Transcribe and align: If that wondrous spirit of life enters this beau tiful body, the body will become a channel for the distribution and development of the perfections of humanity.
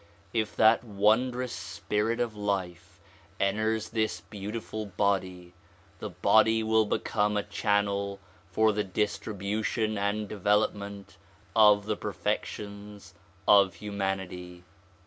If 0.33 0.55
that 0.55 0.83
wondrous 0.83 1.53
spirit 1.53 2.19
of 2.19 2.35
life 2.35 2.99
enters 3.39 3.89
this 3.89 4.19
beau 4.19 4.49
tiful 4.49 4.87
body, 4.87 5.53
the 5.99 6.09
body 6.09 6.63
will 6.63 6.87
become 6.87 7.37
a 7.37 7.43
channel 7.43 8.19
for 8.51 8.71
the 8.73 8.83
distribution 8.83 9.99
and 9.99 10.27
development 10.27 11.17
of 11.55 11.85
the 11.85 11.95
perfections 11.95 13.13
of 13.47 13.75
humanity. 13.75 14.63